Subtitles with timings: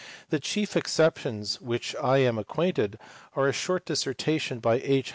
[0.31, 2.97] The chief exceptions with which I am acquainted
[3.35, 5.09] are a short disser tation by H.